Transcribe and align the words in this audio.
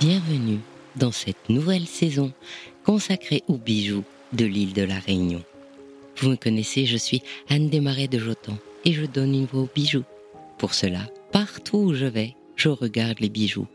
Bienvenue 0.00 0.60
dans 0.96 1.12
cette 1.12 1.50
nouvelle 1.50 1.86
saison 1.86 2.32
consacrée 2.86 3.44
aux 3.48 3.58
bijoux 3.58 4.02
de 4.32 4.46
l'île 4.46 4.72
de 4.72 4.80
la 4.80 4.98
Réunion. 4.98 5.42
Vous 6.16 6.30
me 6.30 6.36
connaissez, 6.36 6.86
je 6.86 6.96
suis 6.96 7.20
Anne 7.50 7.68
Desmarais 7.68 8.08
de 8.08 8.18
Jotan 8.18 8.56
et 8.86 8.94
je 8.94 9.04
donne 9.04 9.34
une 9.34 9.44
voix 9.44 9.60
aux 9.60 9.68
bijoux. 9.74 10.04
Pour 10.56 10.72
cela, 10.72 11.06
partout 11.32 11.76
où 11.76 11.92
je 11.92 12.06
vais, 12.06 12.34
je 12.56 12.70
regarde 12.70 13.20
les 13.20 13.28
bijoux. 13.28 13.66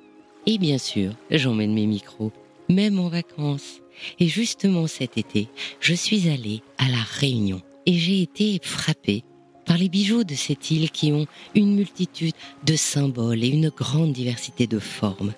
Et 0.48 0.58
bien 0.58 0.80
sûr, 0.80 1.12
j'emmène 1.30 1.76
mes 1.76 1.86
micros, 1.86 2.32
même 2.70 2.98
en 3.00 3.10
vacances. 3.10 3.82
Et 4.20 4.28
justement 4.28 4.88
cet 4.88 5.20
été, 5.20 5.48
je 5.80 5.94
suis 5.94 6.28
allée 6.28 6.64
à 6.80 6.90
la 6.90 7.04
Réunion 7.20 7.62
et 7.86 7.94
j'ai 7.94 8.24
été 8.24 8.60
frappée 8.64 9.24
par 9.66 9.78
les 9.78 9.90
bijoux 9.90 10.24
de 10.24 10.36
cette 10.36 10.72
île 10.72 10.90
qui 10.92 11.12
ont 11.12 11.28
une 11.54 11.76
multitude 11.76 12.34
de 12.66 12.76
symboles 12.76 13.44
et 13.44 13.50
une 13.50 13.70
grande 13.70 14.14
diversité 14.14 14.68
de 14.68 14.80
formes. 14.80 15.34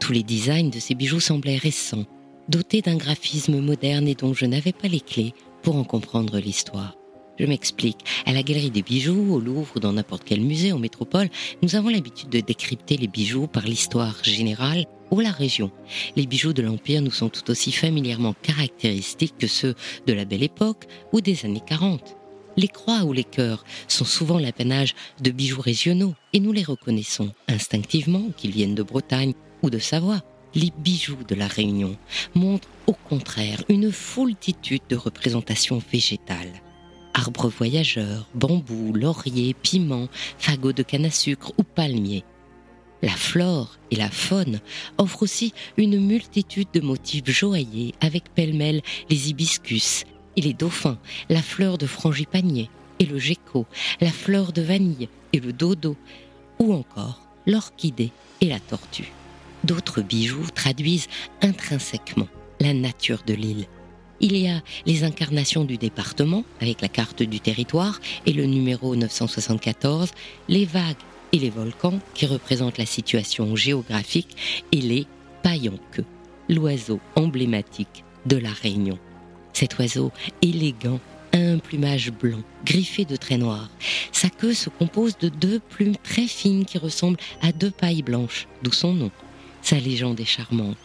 Tous 0.00 0.12
les 0.12 0.22
designs 0.22 0.70
de 0.70 0.80
ces 0.80 0.94
bijoux 0.94 1.20
semblaient 1.20 1.56
récents, 1.56 2.06
dotés 2.48 2.80
d'un 2.80 2.96
graphisme 2.96 3.60
moderne 3.60 4.08
et 4.08 4.14
dont 4.14 4.34
je 4.34 4.46
n'avais 4.46 4.72
pas 4.72 4.88
les 4.88 5.00
clés 5.00 5.34
pour 5.62 5.76
en 5.76 5.84
comprendre 5.84 6.38
l'histoire. 6.38 6.96
Je 7.38 7.46
m'explique. 7.46 8.04
À 8.26 8.32
la 8.32 8.42
Galerie 8.42 8.70
des 8.70 8.82
bijoux, 8.82 9.34
au 9.34 9.40
Louvre 9.40 9.72
ou 9.76 9.80
dans 9.80 9.92
n'importe 9.92 10.24
quel 10.24 10.40
musée 10.40 10.72
en 10.72 10.78
métropole, 10.78 11.30
nous 11.62 11.74
avons 11.74 11.88
l'habitude 11.88 12.28
de 12.28 12.40
décrypter 12.40 12.96
les 12.96 13.06
bijoux 13.06 13.46
par 13.46 13.64
l'histoire 13.64 14.22
générale 14.22 14.84
ou 15.10 15.20
la 15.20 15.30
région. 15.30 15.70
Les 16.16 16.26
bijoux 16.26 16.52
de 16.52 16.62
l'Empire 16.62 17.02
nous 17.02 17.10
sont 17.10 17.28
tout 17.28 17.50
aussi 17.50 17.72
familièrement 17.72 18.34
caractéristiques 18.42 19.38
que 19.38 19.46
ceux 19.46 19.74
de 20.06 20.12
la 20.12 20.24
Belle 20.24 20.42
Époque 20.42 20.84
ou 21.12 21.20
des 21.20 21.44
années 21.46 21.62
40. 21.66 22.16
Les 22.56 22.68
croix 22.68 23.04
ou 23.04 23.12
les 23.12 23.24
cœurs 23.24 23.64
sont 23.88 24.04
souvent 24.04 24.38
l'apanage 24.38 24.94
de 25.22 25.30
bijoux 25.30 25.60
régionaux 25.60 26.14
et 26.32 26.40
nous 26.40 26.52
les 26.52 26.62
reconnaissons 26.62 27.30
instinctivement 27.48 28.24
qu'ils 28.36 28.50
viennent 28.50 28.74
de 28.74 28.82
Bretagne 28.82 29.34
ou 29.62 29.70
de 29.70 29.78
Savoie. 29.78 30.22
Les 30.54 30.72
bijoux 30.78 31.22
de 31.28 31.36
la 31.36 31.46
Réunion 31.46 31.96
montrent 32.34 32.68
au 32.86 32.92
contraire 32.92 33.62
une 33.68 33.92
foultitude 33.92 34.82
de 34.88 34.96
représentations 34.96 35.80
végétales. 35.92 36.60
Arbres 37.14 37.48
voyageurs, 37.48 38.26
bambous, 38.34 38.92
lauriers, 38.92 39.54
piments, 39.54 40.08
fagots 40.38 40.72
de 40.72 40.82
canne 40.82 41.04
à 41.04 41.10
sucre 41.10 41.52
ou 41.56 41.62
palmiers. 41.62 42.24
La 43.02 43.12
flore 43.12 43.78
et 43.90 43.96
la 43.96 44.10
faune 44.10 44.60
offrent 44.98 45.22
aussi 45.22 45.54
une 45.76 46.04
multitude 46.04 46.68
de 46.74 46.80
motifs 46.80 47.30
joailliers 47.30 47.94
avec 48.00 48.34
pêle-mêle 48.34 48.82
les 49.08 49.30
hibiscus 49.30 50.04
et 50.36 50.40
les 50.42 50.52
dauphins, 50.52 50.98
la 51.28 51.42
fleur 51.42 51.78
de 51.78 51.86
frangipanier 51.86 52.68
et 52.98 53.06
le 53.06 53.18
gecko, 53.18 53.66
la 54.00 54.10
fleur 54.10 54.52
de 54.52 54.62
vanille 54.62 55.08
et 55.32 55.40
le 55.40 55.52
dodo, 55.52 55.96
ou 56.58 56.74
encore 56.74 57.22
l'orchidée 57.46 58.12
et 58.40 58.48
la 58.48 58.60
tortue. 58.60 59.12
D'autres 59.64 60.02
bijoux 60.02 60.46
traduisent 60.54 61.08
intrinsèquement 61.42 62.28
la 62.60 62.72
nature 62.74 63.22
de 63.26 63.34
l'île. 63.34 63.66
Il 64.20 64.36
y 64.36 64.48
a 64.48 64.60
les 64.84 65.04
incarnations 65.04 65.64
du 65.64 65.78
département 65.78 66.44
avec 66.60 66.82
la 66.82 66.88
carte 66.88 67.22
du 67.22 67.40
territoire 67.40 68.00
et 68.26 68.32
le 68.32 68.44
numéro 68.44 68.94
974, 68.94 70.10
les 70.48 70.66
vagues 70.66 70.96
et 71.32 71.38
les 71.38 71.50
volcans 71.50 71.98
qui 72.14 72.26
représentent 72.26 72.78
la 72.78 72.86
situation 72.86 73.56
géographique 73.56 74.36
et 74.72 74.80
les 74.80 75.06
paillanqueux, 75.42 76.04
l'oiseau 76.48 77.00
emblématique 77.16 78.04
de 78.26 78.36
la 78.36 78.50
Réunion. 78.50 78.98
Cet 79.54 79.78
oiseau 79.78 80.12
élégant 80.42 81.00
a 81.32 81.38
un 81.38 81.58
plumage 81.58 82.10
blanc, 82.10 82.42
griffé 82.64 83.04
de 83.04 83.16
traits 83.16 83.40
noirs. 83.40 83.70
Sa 84.12 84.28
queue 84.28 84.54
se 84.54 84.68
compose 84.68 85.16
de 85.18 85.28
deux 85.28 85.60
plumes 85.60 85.96
très 85.96 86.26
fines 86.26 86.64
qui 86.64 86.76
ressemblent 86.76 87.18
à 87.40 87.52
deux 87.52 87.70
pailles 87.70 88.02
blanches, 88.02 88.48
d'où 88.62 88.72
son 88.72 88.92
nom. 88.92 89.10
Sa 89.62 89.78
légende 89.78 90.20
est 90.20 90.24
charmante. 90.24 90.78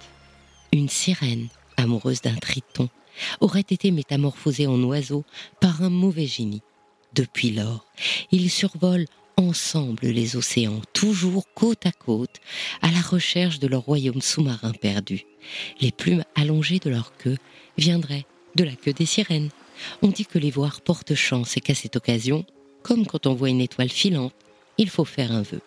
Une 0.72 0.90
sirène, 0.90 1.47
amoureuse 1.78 2.22
d'un 2.22 2.36
triton, 2.36 2.90
aurait 3.40 3.62
été 3.62 3.91
métamorphosée 3.91 4.68
en 4.68 4.81
oiseau 4.84 5.24
par 5.62 5.81
un 5.81 5.90
mauvais 5.90 6.28
génie. 6.28 6.62
Depuis 7.14 7.52
lors, 7.52 7.85
ils 8.31 8.50
survolent 8.50 9.08
ensemble 9.38 10.08
les 10.08 10.35
océans, 10.35 10.81
toujours 10.94 11.46
côte 11.53 11.85
à 11.85 11.91
côte, 11.91 12.41
à 12.81 12.91
la 12.91 13.02
recherche 13.02 13.59
de 13.59 13.68
leur 13.68 13.81
royaume 13.81 14.22
sous-marin 14.22 14.72
perdu. 14.72 15.25
Les 15.80 15.91
plumes 15.91 16.24
allongées 16.35 16.80
de 16.80 16.90
leur 16.90 17.16
queue 17.18 17.38
viendraient 17.78 18.25
de 18.56 18.64
la 18.64 18.75
queue 18.75 18.94
des 18.94 19.06
sirènes. 19.06 19.50
On 20.02 20.08
dit 20.08 20.25
que 20.25 20.40
les 20.40 20.52
voir 20.52 20.81
porte 20.81 21.16
chance 21.16 21.58
et 21.58 21.62
qu'à 21.62 21.75
cette 21.75 21.96
occasion, 21.96 22.46
comme 22.84 23.06
quand 23.06 23.28
on 23.28 23.34
voit 23.34 23.50
une 23.50 23.62
étoile 23.62 23.90
filante, 23.90 24.34
il 24.78 24.90
faut 24.90 25.06
faire 25.06 25.31
un 25.31 25.41
vœu. 25.41 25.62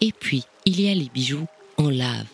Et 0.00 0.12
puis, 0.12 0.44
il 0.64 0.80
y 0.80 0.88
a 0.88 0.94
les 0.94 1.08
bijoux 1.08 1.46
en 1.76 1.90
lave 1.90 2.26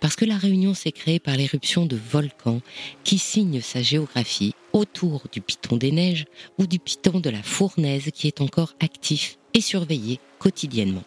parce 0.00 0.16
que 0.16 0.24
la 0.24 0.36
Réunion 0.36 0.74
s'est 0.74 0.92
créée 0.92 1.20
par 1.20 1.36
l'éruption 1.36 1.86
de 1.86 1.96
volcans 1.96 2.60
qui 3.04 3.18
signent 3.18 3.60
sa 3.60 3.82
géographie 3.82 4.54
autour 4.72 5.24
du 5.30 5.40
piton 5.40 5.76
des 5.76 5.92
neiges 5.92 6.24
ou 6.58 6.66
du 6.66 6.78
piton 6.78 7.20
de 7.20 7.30
la 7.30 7.42
fournaise 7.42 8.10
qui 8.12 8.26
est 8.26 8.40
encore 8.40 8.74
actif 8.80 9.38
et 9.54 9.60
surveillé 9.60 10.18
quotidiennement. 10.38 11.04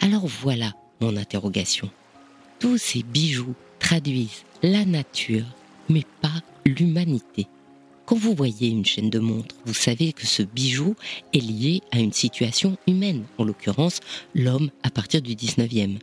Alors 0.00 0.26
voilà 0.26 0.74
mon 1.00 1.16
interrogation. 1.16 1.90
Tous 2.58 2.78
ces 2.78 3.02
bijoux 3.02 3.54
traduisent 3.78 4.44
la 4.62 4.84
nature, 4.84 5.46
mais 5.88 6.04
pas 6.20 6.42
l'humanité. 6.64 7.46
Quand 8.06 8.16
vous 8.16 8.34
voyez 8.34 8.68
une 8.68 8.84
chaîne 8.84 9.10
de 9.10 9.18
montre, 9.18 9.54
vous 9.64 9.74
savez 9.74 10.12
que 10.12 10.26
ce 10.26 10.42
bijou 10.42 10.94
est 11.32 11.38
lié 11.38 11.80
à 11.90 12.00
une 12.00 12.12
situation 12.12 12.76
humaine, 12.86 13.24
en 13.38 13.44
l'occurrence 13.44 14.00
l'homme 14.34 14.70
à 14.82 14.90
partir 14.90 15.22
du 15.22 15.34
19e. 15.34 15.98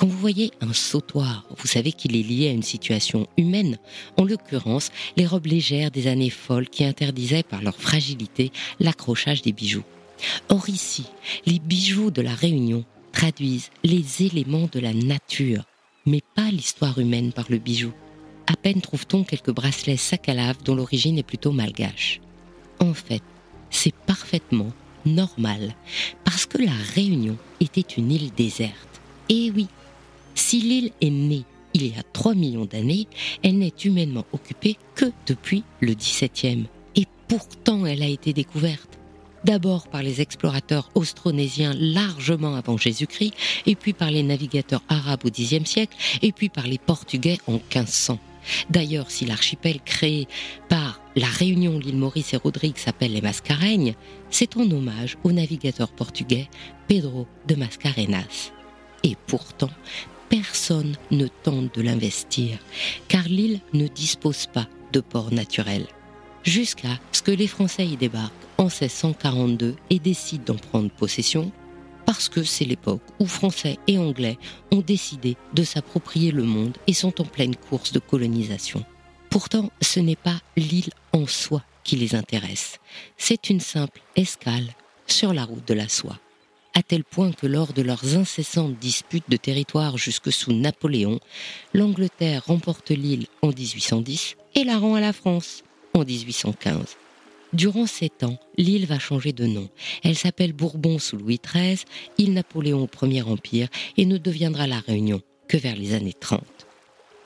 Quand 0.00 0.06
vous 0.06 0.16
voyez 0.16 0.50
un 0.62 0.72
sautoir, 0.72 1.44
vous 1.58 1.66
savez 1.66 1.92
qu'il 1.92 2.16
est 2.16 2.22
lié 2.22 2.48
à 2.48 2.52
une 2.52 2.62
situation 2.62 3.26
humaine, 3.36 3.76
en 4.16 4.24
l'occurrence 4.24 4.90
les 5.18 5.26
robes 5.26 5.44
légères 5.44 5.90
des 5.90 6.06
années 6.06 6.30
folles 6.30 6.70
qui 6.70 6.86
interdisaient 6.86 7.42
par 7.42 7.60
leur 7.60 7.76
fragilité 7.76 8.50
l'accrochage 8.78 9.42
des 9.42 9.52
bijoux. 9.52 9.84
Or 10.48 10.70
ici, 10.70 11.04
les 11.44 11.58
bijoux 11.58 12.10
de 12.10 12.22
la 12.22 12.34
Réunion 12.34 12.86
traduisent 13.12 13.68
les 13.84 14.22
éléments 14.22 14.70
de 14.72 14.80
la 14.80 14.94
nature, 14.94 15.64
mais 16.06 16.22
pas 16.34 16.50
l'histoire 16.50 16.98
humaine 16.98 17.34
par 17.34 17.50
le 17.50 17.58
bijou. 17.58 17.92
À 18.46 18.56
peine 18.56 18.80
trouve-t-on 18.80 19.22
quelques 19.22 19.52
bracelets 19.52 19.98
sac 19.98 20.30
à 20.30 20.34
lave 20.34 20.62
dont 20.64 20.76
l'origine 20.76 21.18
est 21.18 21.22
plutôt 21.22 21.52
malgache. 21.52 22.22
En 22.78 22.94
fait, 22.94 23.22
c'est 23.68 23.94
parfaitement 24.06 24.72
normal, 25.04 25.74
parce 26.24 26.46
que 26.46 26.56
la 26.56 26.72
Réunion 26.94 27.36
était 27.60 27.82
une 27.82 28.10
île 28.10 28.30
déserte. 28.34 29.02
Et 29.28 29.52
oui, 29.54 29.68
si 30.40 30.60
l'île 30.60 30.90
est 31.00 31.10
née 31.10 31.44
il 31.74 31.86
y 31.86 31.98
a 31.98 32.02
3 32.02 32.34
millions 32.34 32.64
d'années, 32.64 33.06
elle 33.44 33.58
n'est 33.58 33.68
humainement 33.84 34.24
occupée 34.32 34.76
que 34.96 35.04
depuis 35.26 35.62
le 35.80 35.94
XVIIe. 35.94 36.66
Et 36.96 37.06
pourtant, 37.28 37.86
elle 37.86 38.02
a 38.02 38.08
été 38.08 38.32
découverte. 38.32 38.98
D'abord 39.44 39.86
par 39.86 40.02
les 40.02 40.20
explorateurs 40.20 40.90
austronésiens 40.94 41.74
largement 41.78 42.56
avant 42.56 42.76
Jésus-Christ, 42.76 43.34
et 43.66 43.76
puis 43.76 43.92
par 43.92 44.10
les 44.10 44.22
navigateurs 44.22 44.82
arabes 44.88 45.24
au 45.24 45.30
Xe 45.30 45.64
siècle, 45.64 45.96
et 46.22 46.32
puis 46.32 46.48
par 46.48 46.66
les 46.66 46.78
Portugais 46.78 47.38
en 47.46 47.52
1500. 47.52 48.18
D'ailleurs, 48.70 49.10
si 49.10 49.26
l'archipel 49.26 49.80
créé 49.84 50.26
par 50.68 51.00
la 51.14 51.26
réunion 51.26 51.78
l'île 51.78 51.96
Maurice 51.96 52.34
et 52.34 52.38
Rodrigue 52.38 52.78
s'appelle 52.78 53.12
les 53.12 53.20
Mascareignes, 53.20 53.94
c'est 54.30 54.56
en 54.56 54.68
hommage 54.70 55.16
au 55.22 55.32
navigateur 55.32 55.90
portugais 55.92 56.48
Pedro 56.88 57.26
de 57.46 57.54
Mascarenas. 57.54 58.50
Et 59.04 59.16
pourtant, 59.26 59.70
personne 60.30 60.96
ne 61.10 61.26
tente 61.26 61.74
de 61.74 61.82
l'investir, 61.82 62.58
car 63.08 63.24
l'île 63.24 63.60
ne 63.74 63.88
dispose 63.88 64.46
pas 64.46 64.66
de 64.92 65.00
port 65.00 65.32
naturel. 65.32 65.86
Jusqu'à 66.44 66.98
ce 67.12 67.20
que 67.20 67.32
les 67.32 67.48
Français 67.48 67.86
y 67.86 67.96
débarquent 67.96 68.32
en 68.56 68.64
1642 68.64 69.76
et 69.90 69.98
décident 69.98 70.54
d'en 70.54 70.58
prendre 70.58 70.90
possession, 70.90 71.52
parce 72.06 72.28
que 72.28 72.42
c'est 72.42 72.64
l'époque 72.64 73.02
où 73.18 73.26
Français 73.26 73.76
et 73.86 73.98
Anglais 73.98 74.38
ont 74.70 74.80
décidé 74.80 75.36
de 75.52 75.62
s'approprier 75.62 76.32
le 76.32 76.44
monde 76.44 76.78
et 76.86 76.94
sont 76.94 77.20
en 77.20 77.24
pleine 77.24 77.56
course 77.56 77.92
de 77.92 77.98
colonisation. 77.98 78.84
Pourtant, 79.28 79.70
ce 79.82 80.00
n'est 80.00 80.16
pas 80.16 80.40
l'île 80.56 80.90
en 81.12 81.26
soi 81.26 81.62
qui 81.84 81.96
les 81.96 82.14
intéresse, 82.14 82.78
c'est 83.16 83.50
une 83.50 83.60
simple 83.60 84.00
escale 84.16 84.68
sur 85.06 85.34
la 85.34 85.44
route 85.44 85.66
de 85.66 85.74
la 85.74 85.88
soie 85.88 86.18
à 86.74 86.82
tel 86.82 87.04
point 87.04 87.32
que 87.32 87.46
lors 87.46 87.72
de 87.72 87.82
leurs 87.82 88.16
incessantes 88.16 88.78
disputes 88.78 89.28
de 89.28 89.36
territoire 89.36 89.98
jusque 89.98 90.32
sous 90.32 90.52
Napoléon, 90.52 91.20
l'Angleterre 91.74 92.44
remporte 92.46 92.90
l'île 92.90 93.26
en 93.42 93.48
1810 93.48 94.36
et 94.54 94.64
la 94.64 94.78
rend 94.78 94.94
à 94.94 95.00
la 95.00 95.12
France 95.12 95.62
en 95.94 96.04
1815. 96.04 96.96
Durant 97.52 97.86
sept 97.86 98.22
ans, 98.22 98.38
l'île 98.56 98.86
va 98.86 99.00
changer 99.00 99.32
de 99.32 99.46
nom. 99.46 99.68
Elle 100.04 100.16
s'appelle 100.16 100.52
Bourbon 100.52 101.00
sous 101.00 101.16
Louis 101.16 101.40
XIII, 101.44 101.84
île 102.18 102.32
Napoléon 102.32 102.82
au 102.82 102.86
Premier 102.86 103.22
Empire 103.22 103.68
et 103.96 104.06
ne 104.06 104.18
deviendra 104.18 104.68
la 104.68 104.78
Réunion 104.78 105.20
que 105.48 105.56
vers 105.56 105.74
les 105.74 105.94
années 105.94 106.14
30. 106.18 106.44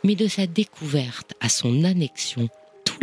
Mais 0.02 0.14
de 0.14 0.26
sa 0.26 0.46
découverte 0.46 1.34
à 1.40 1.50
son 1.50 1.84
annexion, 1.84 2.48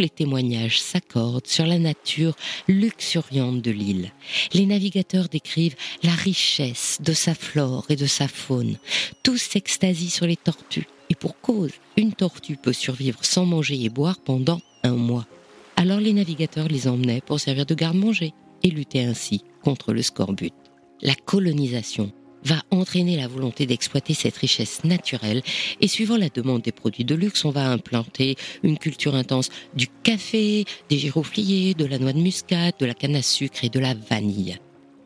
les 0.01 0.09
témoignages 0.09 0.81
s'accordent 0.81 1.47
sur 1.47 1.65
la 1.65 1.79
nature 1.79 2.35
luxuriante 2.67 3.61
de 3.61 3.71
l'île. 3.71 4.11
Les 4.53 4.65
navigateurs 4.65 5.29
décrivent 5.29 5.75
la 6.03 6.11
richesse 6.11 6.97
de 7.01 7.13
sa 7.13 7.35
flore 7.35 7.85
et 7.89 7.95
de 7.95 8.07
sa 8.07 8.27
faune. 8.27 8.77
Tous 9.23 9.37
s'extasient 9.37 10.09
sur 10.09 10.25
les 10.25 10.37
tortues 10.37 10.87
Et 11.09 11.15
pour 11.15 11.39
cause, 11.39 11.71
une 11.97 12.13
tortue 12.13 12.57
peut 12.57 12.73
survivre 12.73 13.19
sans 13.23 13.45
manger 13.45 13.83
et 13.83 13.89
boire 13.89 14.17
pendant 14.19 14.59
un 14.83 14.95
mois. 14.95 15.27
Alors 15.75 15.99
les 15.99 16.13
navigateurs 16.13 16.67
les 16.67 16.87
emmenaient 16.87 17.21
pour 17.21 17.39
servir 17.39 17.65
de 17.65 17.75
garde-manger 17.75 18.33
et 18.63 18.69
lutter 18.69 19.03
ainsi 19.03 19.43
contre 19.63 19.93
le 19.93 20.01
scorbut. 20.01 20.53
La 21.01 21.15
colonisation 21.15 22.11
va 22.43 22.61
entraîner 22.71 23.17
la 23.17 23.27
volonté 23.27 23.65
d'exploiter 23.65 24.13
cette 24.13 24.37
richesse 24.37 24.83
naturelle 24.83 25.41
et 25.79 25.87
suivant 25.87 26.17
la 26.17 26.29
demande 26.29 26.61
des 26.61 26.71
produits 26.71 27.05
de 27.05 27.15
luxe, 27.15 27.45
on 27.45 27.51
va 27.51 27.69
implanter 27.69 28.35
une 28.63 28.77
culture 28.77 29.15
intense 29.15 29.49
du 29.75 29.87
café, 30.03 30.65
des 30.89 30.97
girofliers, 30.97 31.73
de 31.73 31.85
la 31.85 31.99
noix 31.99 32.13
de 32.13 32.19
muscade, 32.19 32.75
de 32.79 32.85
la 32.85 32.93
canne 32.93 33.15
à 33.15 33.21
sucre 33.21 33.63
et 33.63 33.69
de 33.69 33.79
la 33.79 33.93
vanille. 33.93 34.57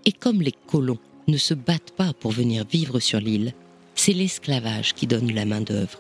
Et 0.05 0.11
comme 0.11 0.41
les 0.41 0.53
colons 0.67 0.99
ne 1.27 1.37
se 1.37 1.53
battent 1.53 1.91
pas 1.95 2.13
pour 2.13 2.31
venir 2.31 2.65
vivre 2.69 2.99
sur 2.99 3.19
l'île, 3.19 3.53
c'est 3.95 4.13
l'esclavage 4.13 4.93
qui 4.93 5.07
donne 5.07 5.33
la 5.33 5.45
main-d'œuvre. 5.45 5.99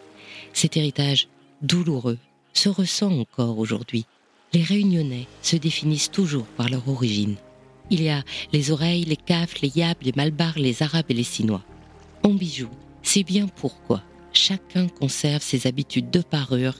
Cet 0.53 0.77
héritage 0.77 1.27
douloureux 1.61 2.19
se 2.53 2.69
ressent 2.69 3.11
encore 3.11 3.57
aujourd'hui. 3.57 4.05
Les 4.53 4.63
Réunionnais 4.63 5.27
se 5.41 5.55
définissent 5.55 6.11
toujours 6.11 6.45
par 6.45 6.69
leur 6.69 6.87
origine. 6.87 7.35
Il 7.89 8.01
y 8.01 8.09
a 8.09 8.23
les 8.51 8.71
oreilles, 8.71 9.05
les 9.05 9.15
cafes, 9.15 9.61
les 9.61 9.71
yaps, 9.75 10.03
les 10.03 10.13
malbars, 10.15 10.57
les 10.57 10.81
arabes 10.81 11.05
et 11.09 11.13
les 11.13 11.23
sinois. 11.23 11.63
En 12.23 12.29
bijoux, 12.29 12.69
c'est 13.03 13.23
bien 13.23 13.47
pourquoi 13.47 14.01
chacun 14.33 14.87
conserve 14.87 15.41
ses 15.41 15.67
habitudes 15.67 16.09
de 16.09 16.21
parure 16.21 16.75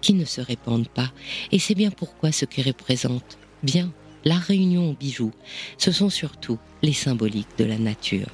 qui 0.00 0.14
ne 0.14 0.24
se 0.24 0.40
répandent 0.40 0.88
pas, 0.88 1.12
et 1.50 1.58
c'est 1.58 1.74
bien 1.74 1.90
pourquoi 1.90 2.30
ce 2.30 2.44
qui 2.44 2.62
représente 2.62 3.38
bien 3.62 3.90
la 4.24 4.36
réunion 4.36 4.90
en 4.90 4.92
bijoux, 4.92 5.32
ce 5.78 5.92
sont 5.92 6.10
surtout 6.10 6.58
les 6.82 6.92
symboliques 6.92 7.58
de 7.58 7.64
la 7.64 7.78
nature. 7.78 8.28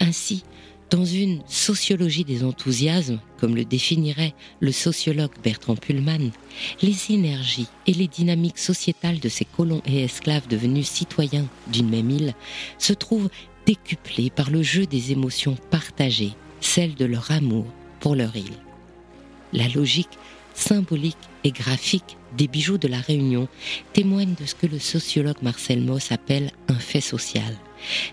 Ainsi, 0.00 0.44
dans 0.92 1.06
une 1.06 1.40
sociologie 1.46 2.24
des 2.24 2.44
enthousiasmes, 2.44 3.18
comme 3.40 3.56
le 3.56 3.64
définirait 3.64 4.34
le 4.60 4.72
sociologue 4.72 5.32
Bertrand 5.42 5.74
Pullman, 5.74 6.30
les 6.82 7.14
énergies 7.14 7.66
et 7.86 7.94
les 7.94 8.08
dynamiques 8.08 8.58
sociétales 8.58 9.18
de 9.18 9.30
ces 9.30 9.46
colons 9.46 9.80
et 9.86 10.04
esclaves 10.04 10.46
devenus 10.48 10.86
citoyens 10.86 11.46
d'une 11.68 11.88
même 11.88 12.10
île 12.10 12.34
se 12.78 12.92
trouvent 12.92 13.30
décuplées 13.64 14.28
par 14.28 14.50
le 14.50 14.62
jeu 14.62 14.84
des 14.84 15.12
émotions 15.12 15.56
partagées, 15.70 16.34
celle 16.60 16.94
de 16.94 17.06
leur 17.06 17.30
amour 17.30 17.64
pour 18.00 18.14
leur 18.14 18.36
île. 18.36 18.52
La 19.54 19.68
logique 19.68 20.18
symbolique 20.52 21.16
et 21.44 21.52
graphique 21.52 22.18
des 22.36 22.48
bijoux 22.48 22.76
de 22.76 22.88
la 22.88 23.00
Réunion 23.00 23.48
témoigne 23.94 24.34
de 24.38 24.44
ce 24.44 24.54
que 24.54 24.66
le 24.66 24.78
sociologue 24.78 25.42
Marcel 25.42 25.80
Moss 25.80 26.12
appelle 26.12 26.50
un 26.68 26.78
fait 26.78 27.00
social, 27.00 27.56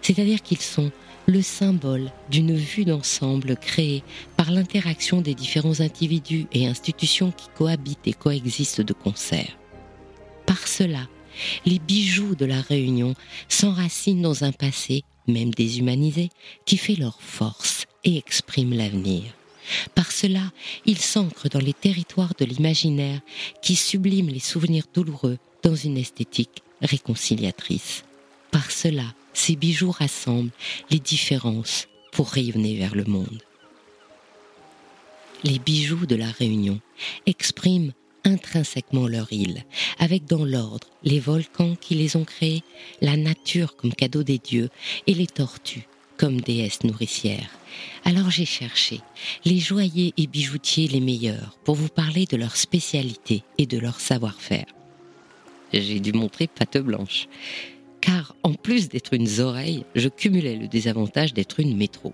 c'est-à-dire 0.02 0.42
qu'ils 0.42 0.62
sont 0.62 0.92
le 1.30 1.42
symbole 1.44 2.12
d'une 2.32 2.56
vue 2.56 2.86
d'ensemble 2.86 3.56
créée 3.56 4.04
par 4.36 4.52
l'interaction 4.52 5.22
des 5.22 5.36
différents 5.36 5.80
individus 5.80 6.48
et 6.54 6.68
institutions 6.68 7.32
qui 7.32 7.48
cohabitent 7.56 8.08
et 8.08 8.14
coexistent 8.14 8.82
de 8.82 8.94
concert. 8.94 9.56
Par 10.48 10.68
cela, 10.68 11.08
les 11.66 11.80
bijoux 11.80 12.36
de 12.36 12.46
la 12.46 12.60
Réunion 12.62 13.14
s'enracinent 13.48 14.24
dans 14.24 14.44
un 14.44 14.52
passé, 14.52 15.04
même 15.28 15.52
déshumanisé, 15.52 16.30
qui 16.66 16.78
fait 16.78 16.96
leur 16.96 17.22
force 17.22 17.86
et 18.04 18.18
exprime 18.18 18.74
l'avenir. 18.74 19.24
Par 19.94 20.12
cela, 20.12 20.52
ils 20.88 20.98
s'ancrent 20.98 21.50
dans 21.50 21.60
les 21.60 21.74
territoires 21.74 22.34
de 22.40 22.46
l'imaginaire 22.46 23.20
qui 23.62 23.76
subliment 23.76 24.32
les 24.32 24.40
souvenirs 24.40 24.86
douloureux 24.92 25.38
dans 25.62 25.76
une 25.76 25.98
esthétique 25.98 26.64
réconciliatrice. 26.82 28.04
Par 28.50 28.72
cela, 28.72 29.04
ces 29.34 29.56
bijoux 29.56 29.92
rassemblent 29.92 30.52
les 30.90 31.00
différences 31.00 31.88
pour 32.12 32.30
rayonner 32.30 32.78
vers 32.78 32.96
le 32.96 33.06
monde. 33.06 33.44
Les 35.44 35.60
bijoux 35.60 36.06
de 36.06 36.16
la 36.16 36.30
Réunion 36.30 36.82
expriment 37.26 37.94
intrinsèquement 38.26 39.08
leur 39.08 39.32
île, 39.32 39.64
avec 39.98 40.26
dans 40.26 40.44
l'ordre 40.44 40.88
les 41.04 41.20
volcans 41.20 41.76
qui 41.76 41.96
les 41.96 42.16
ont 42.16 42.26
créés, 42.26 42.64
la 43.02 43.16
nature 43.16 43.76
comme 43.76 43.94
cadeau 43.94 44.24
des 44.24 44.38
dieux 44.38 44.70
et 45.08 45.14
les 45.14 45.28
tortues 45.28 45.88
comme 46.18 46.42
déesses 46.42 46.84
nourricières. 46.84 47.50
Alors 48.04 48.30
j'ai 48.30 48.46
cherché 48.46 49.00
les 49.46 49.60
joailliers 49.60 50.14
et 50.18 50.28
bijoutiers 50.28 50.90
les 50.90 51.00
meilleurs 51.00 51.58
pour 51.64 51.76
vous 51.76 51.88
parler 51.88 52.26
de 52.26 52.36
leur 52.36 52.58
spécialité 52.58 53.44
et 53.58 53.66
de 53.66 53.78
leur 53.78 54.02
savoir-faire. 54.02 54.66
J'ai 55.72 56.00
dû 56.00 56.12
montrer 56.12 56.48
patte 56.48 56.80
blanche 56.80 57.28
car 58.02 58.36
en 58.44 58.54
plus 58.54 58.90
d'être 58.90 59.14
une 59.14 59.40
oreille, 59.40 59.86
je 59.96 60.10
cumulais 60.10 60.56
le 60.56 60.68
désavantage 60.68 61.34
d'être 61.34 61.60
une 61.60 61.78
métro. 61.78 62.14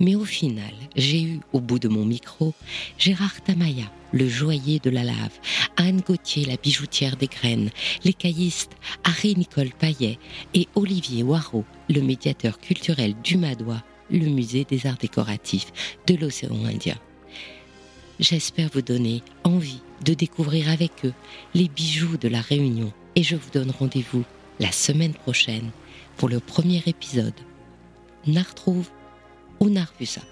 Mais 0.00 0.14
au 0.14 0.24
final, 0.24 0.72
j'ai 0.96 1.22
eu 1.22 1.40
au 1.52 1.60
bout 1.60 1.78
de 1.78 1.88
mon 1.88 2.04
micro 2.04 2.54
Gérard 2.98 3.40
Tamaya, 3.42 3.84
le 4.12 4.28
joaillier 4.28 4.80
de 4.80 4.90
la 4.90 5.04
lave, 5.04 5.38
Anne 5.76 6.00
Gauthier, 6.00 6.44
la 6.44 6.56
bijoutière 6.56 7.16
des 7.16 7.28
graines, 7.28 7.70
les 8.04 8.12
caillistes 8.12 8.72
Harry-Nicole 9.04 9.70
Paillet 9.78 10.18
et 10.54 10.66
Olivier 10.74 11.22
Waro, 11.22 11.64
le 11.88 12.00
médiateur 12.00 12.58
culturel 12.58 13.14
du 13.22 13.36
Madois, 13.36 13.82
le 14.10 14.26
musée 14.26 14.64
des 14.64 14.86
arts 14.86 14.98
décoratifs 14.98 15.72
de 16.06 16.16
l'océan 16.16 16.64
Indien. 16.64 16.96
J'espère 18.18 18.70
vous 18.72 18.82
donner 18.82 19.22
envie 19.44 19.82
de 20.04 20.14
découvrir 20.14 20.68
avec 20.68 20.92
eux 21.04 21.14
les 21.54 21.68
bijoux 21.68 22.16
de 22.16 22.28
la 22.28 22.40
Réunion 22.40 22.92
et 23.14 23.22
je 23.22 23.36
vous 23.36 23.50
donne 23.50 23.70
rendez-vous 23.70 24.24
la 24.60 24.72
semaine 24.72 25.14
prochaine 25.14 25.70
pour 26.16 26.28
le 26.28 26.40
premier 26.40 26.82
épisode. 26.86 27.34
Nartrouve 28.26 28.88
ou 29.60 29.68
Narvusa. 29.68 30.22